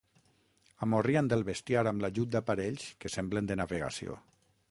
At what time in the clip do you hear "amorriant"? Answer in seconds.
0.85-1.29